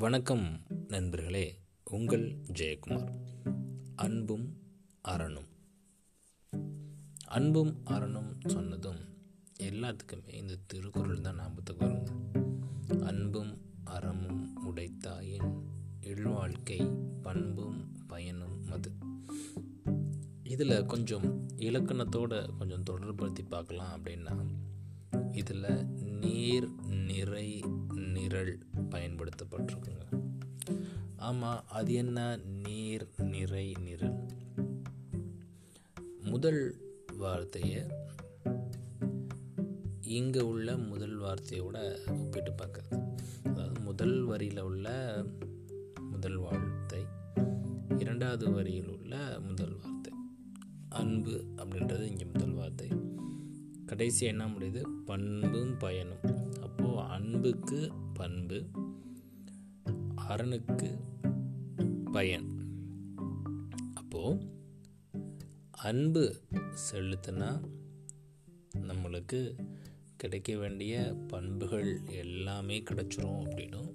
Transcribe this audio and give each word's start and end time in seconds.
வணக்கம் 0.00 0.60
நண்பர்களே 0.88 1.60
உங்கள் 1.90 2.36
ஜெயக்குமார். 2.52 3.12
அன்பும் 3.94 4.56
அரணும். 5.08 5.48
அன்பும் 7.26 7.80
அரணும் 7.84 8.48
சொன்னதும் 8.48 8.98
எல்லாத்துக்குமே 9.62 10.34
இந்த 10.34 10.56
திருக்குறள் 10.66 11.20
தான் 11.20 11.36
ஞாபகத்துக்கு 11.36 11.86
வருங்க. 11.86 12.08
அன்பும் 13.02 13.62
அறமும் 13.84 14.58
உடைத்தாயின் 14.66 15.62
இழ்வாழ்க்கை 16.00 16.96
பண்பும் 17.22 17.92
பயனும் 18.06 18.70
அது 18.70 18.92
இதில் 20.42 20.86
கொஞ்சம் 20.86 21.48
இலக்கணத்தோட 21.56 22.56
கொஞ்சம் 22.58 22.82
தொடர்படுத்தி 22.90 23.48
பார்க்கலாம் 23.48 24.02
அப்படின்னா 24.02 24.46
இதில் 25.32 25.86
நீர் 25.94 26.70
நிறை 26.84 27.60
நிரல் 27.94 28.66
பயன்படுத்தப்பட்டிருக்கும். 28.90 29.79
ஆமாம் 31.30 31.64
அது 31.68 31.92
என்ன? 31.92 32.36
நீர் 32.36 33.08
நிறை 33.18 33.76
நிரல். 33.80 34.28
முதல் 36.20 36.76
வார்த்தையை 37.16 37.82
இங்கே 40.00 40.40
உள்ள 40.40 40.76
முதல் 40.76 41.20
வார்த்தையோட 41.20 41.98
ஒப்பிட்டு 42.08 42.52
பார்க்குறது. 42.52 43.16
அதாவது 43.44 43.80
முதல் 43.80 44.22
வரியில் 44.22 44.60
உள்ள 44.60 45.24
முதல் 46.10 46.36
வார்த்தை 46.36 47.06
இரண்டாவது 47.98 48.52
வரியில் 48.52 48.88
உள்ள 48.88 49.40
முதல் 49.40 49.76
வார்த்தை. 49.76 50.12
அன்பு 50.88 51.44
அப்படின்றது 51.56 52.02
இங்கே 52.02 52.24
முதல் 52.24 52.52
வார்த்தை. 52.52 52.88
கடைசி 53.86 54.26
என்ன 54.26 54.46
முடியுது? 54.46 54.84
பண்பும் 55.04 55.76
பயனும். 55.76 56.24
அப்போது 56.62 56.98
அன்புக்கு 56.98 57.92
பண்பு 58.14 58.64
அரணுக்கு 60.28 61.00
பயன். 62.12 62.48
அப்போது 63.94 64.38
அன்பு 65.70 66.40
செலுத்தினா 66.92 67.64
நம்மளுக்கு 68.76 69.58
கிடைக்க 70.16 70.56
வேண்டிய 70.56 71.16
பண்புகள் 71.28 72.00
எல்லாமே 72.06 72.82
கிடைச்சிரும் 72.82 73.44
அப்படின்னும். 73.44 73.94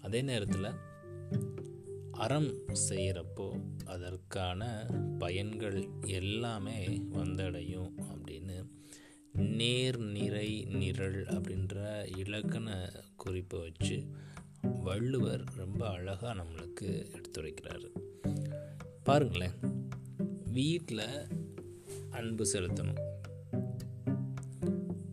அதே 0.00 0.22
நேரத்தில் 0.22 0.74
அறம் 2.12 2.54
செய்கிறப்போ 2.88 3.60
அதற்கான 3.84 4.86
பயன்கள் 5.18 5.88
எல்லாமே 6.06 6.86
வந்தடையும் 6.98 7.92
அப்படின்னு 8.08 8.70
நேர் 9.32 9.98
நிறை 9.98 10.64
நிரல் 10.64 11.24
அப்படின்ற 11.24 12.04
இலக்கண 12.18 12.92
குறிப்பை 13.16 13.60
வச்சு 13.60 14.06
வள்ளுவர் 14.74 15.44
ரொம்ப 15.56 15.88
அழகாக 15.88 16.42
நம்மளுக்கு 16.42 17.06
எடுத்துரைக்கிறாரு. 17.12 17.90
பாருங்களேன் 19.04 19.52
வீட்டில் 20.52 21.26
அன்பு 22.10 22.46
செலுத்தணும். 22.52 22.98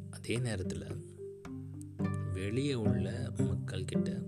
அதே 0.09 0.38
நேரத்தில் 0.38 0.84
வெளியே 2.34 2.74
உள்ள 2.74 3.31
மக்கள்கிட்ட 3.36 4.26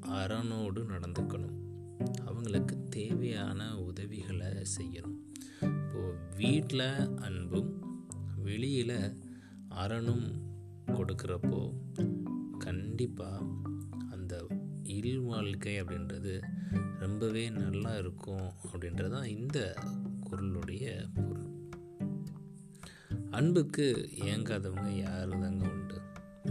அறனோடு 0.00 0.84
நடந்துக்கணும். 0.84 1.62
அவங்களுக்கு 2.26 2.84
தேவையான 2.84 3.80
உதவிகளை 3.80 4.46
செய்யணும். 4.46 5.18
இப்போது 5.60 6.14
வீட்டில் 6.36 7.16
அன்பும் 7.16 7.82
வெளியில் 8.36 9.22
அறனும் 9.68 10.42
கொடுக்குறப்போ 10.86 11.72
கண்டிப்பாக 12.58 13.44
அந்த 14.24 14.46
இல் 14.82 15.18
வாழ்க்கை 15.18 15.82
அப்படின்றது 15.82 16.42
ரொம்பவே 16.98 17.50
நல்லா 17.50 17.96
இருக்கும் 17.96 18.52
அப்படின்றது 18.72 19.10
தான் 19.10 19.24
இந்த 19.24 19.74
குரலுடைய 20.30 21.06
பொருள். 21.14 21.50
அன்புக்கு 23.30 24.10
ஏங்காதவங்க 24.14 24.88
யார் 24.88 25.28
தாங்க 25.28 25.70
உண்டு? 25.70 26.00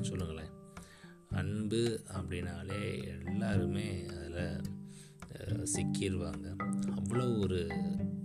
சொல்லுங்களேன். 0.01 0.51
அன்பு 1.29 2.03
அப்படின்னாலே 2.07 3.03
எல்லாருமே 3.25 4.05
அதில் 4.05 4.61
சிக்கிடுவாங்க 5.75 6.55
அவ்வளோ 6.95 7.39
ஒரு 7.39 7.71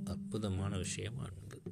அற்புதமான 0.04 0.76
விஷயம் 0.76 1.18
அன்பு. 1.18 1.62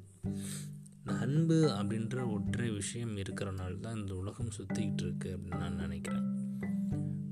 அன்பு 1.05 1.55
அப்படின்ற 1.55 2.31
ஒற்றை 2.31 2.69
விஷயம் 2.69 3.17
இருக்கிறனால 3.17 3.79
தான் 3.79 3.95
இந்த 3.95 4.15
உலகம் 4.15 4.49
சுற்றிக்கிட்டு 4.57 5.01
இருக்கு 5.01 5.37
அப்படின்னு 5.37 5.57
நான் 5.57 5.75
நினைக்கிறேன். 5.75 6.36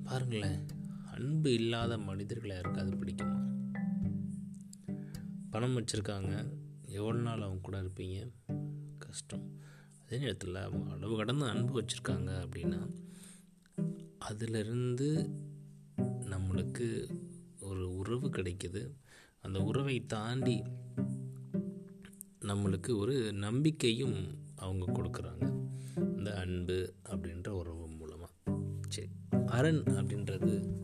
பாருங்களேன் 0.05 0.65
அன்பு 1.11 1.53
இல்லாத 1.53 1.97
மனிதர்களை 1.97 2.55
யாருக்காவது 2.55 2.97
பிடிக்குமா? 2.97 3.63
பணம் 5.49 5.77
வச்சுருக்காங்க. 5.77 6.49
எவ்வளோ 6.87 7.19
நாள் 7.19 7.41
அவங்க 7.41 7.59
கூட 7.61 7.81
இருப்பீங்க? 7.81 8.31
கஷ்டம். 8.97 9.59
அதே 10.05 10.17
நேரத்தில் 10.17 10.55
அவங்க 10.55 10.91
அளவு 10.91 11.15
கடந்த 11.15 11.45
அன்பு 11.49 11.81
வச்சுருக்காங்க 11.81 12.31
அப்படின்னா 12.45 12.95
அதிலிருந்து 14.19 15.29
நம்மளுக்கு 16.19 17.17
ஒரு 17.61 17.95
உறவு 17.95 18.29
கிடைக்கிது. 18.29 18.93
அந்த 19.41 19.59
உறவை 19.59 20.05
தாண்டி 20.05 20.63
நம்மளுக்கு 22.39 22.97
ஒரு 22.97 23.33
நம்பிக்கையும் 23.33 24.37
அவங்க 24.55 24.91
கொடுக்குறாங்க. 24.91 25.67
இந்த 26.17 26.35
அன்பு 26.35 26.93
அப்படின்ற 27.05 27.47
உறவு 27.47 27.87
மூலமாக 27.87 28.24
அரண் 29.45 29.83
அப்படின்றது 29.85 30.75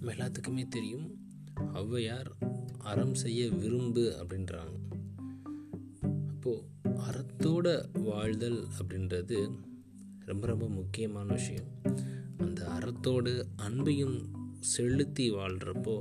நம்ம 0.00 0.12
எல்லாத்துக்குமே 0.14 0.68
தெரியும். 0.68 1.18
ஔவையார் 1.56 2.30
அறம் 2.78 3.14
செய்ய 3.14 3.48
விரும்பு 3.48 4.26
அப்படின்றாங்க. 4.26 4.78
அப்போது 6.28 6.62
அறத்தோட 6.84 7.98
வாழ்தல் 8.00 8.66
அப்படின்றது 8.78 9.50
ரொம்ப 10.18 10.46
ரொம்ப 10.46 10.68
முக்கியமான 10.68 11.32
விஷயம். 11.32 11.66
அந்த 12.38 12.68
அறத்தோடு 12.68 13.46
அன்பையும் 13.56 14.24
செலுத்தி 14.60 15.30
வாழ்கிறப்போ 15.30 15.98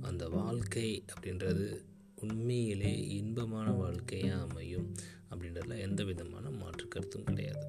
அந்த 0.00 0.28
வாழ்க்கை 0.28 1.04
அப்படின்றது 1.14 1.76
உண்மையிலே 2.16 3.08
இன்பமான 3.08 3.70
வாழ்க்கையாக 3.70 4.40
அமையும் 4.40 4.94
அப்படின்றதுல 5.30 5.80
எந்த 5.80 6.04
விதமான 6.04 6.50
மாற்று 6.50 6.88
கருத்தும் 6.88 7.24
கிடையாது. 7.24 7.66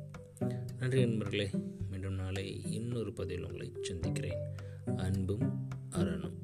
நன்றி 0.79 1.05
நண்பர்களே. 1.05 1.49
மீண்டும் 1.99 2.25
நாளை 2.25 2.61
இன்னொரு 2.71 3.13
பதிவில் 3.13 3.45
உங்களை 3.45 3.71
சந்திக்கிறேன். 3.81 4.37
அன்பும் 4.97 5.67
அரணும். 5.91 6.38